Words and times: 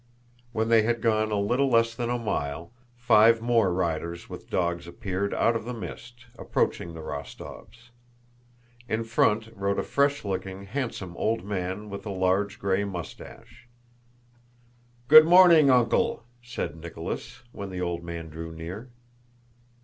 When 0.51 0.69
they 0.69 0.81
had 0.81 0.99
gone 0.99 1.29
a 1.29 1.39
little 1.39 1.69
less 1.69 1.93
than 1.93 2.09
a 2.09 2.17
mile, 2.17 2.73
five 2.95 3.39
more 3.39 3.71
riders 3.71 4.27
with 4.27 4.49
dogs 4.49 4.87
appeared 4.87 5.31
out 5.31 5.55
of 5.55 5.63
the 5.63 5.75
mist, 5.75 6.25
approaching 6.39 6.95
the 6.95 7.01
Rostóvs. 7.01 7.91
In 8.89 9.03
front 9.03 9.49
rode 9.55 9.77
a 9.77 9.83
fresh 9.83 10.25
looking, 10.25 10.63
handsome 10.63 11.15
old 11.17 11.45
man 11.45 11.87
with 11.91 12.03
a 12.07 12.09
large 12.09 12.57
gray 12.57 12.83
mustache. 12.83 13.67
"Good 15.07 15.25
morning, 15.25 15.69
Uncle!" 15.69 16.25
said 16.41 16.77
Nicholas, 16.77 17.43
when 17.51 17.69
the 17.69 17.81
old 17.81 18.03
man 18.03 18.29
drew 18.29 18.51
near. 18.51 18.89